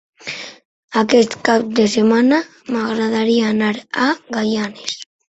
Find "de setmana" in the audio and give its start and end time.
1.79-2.39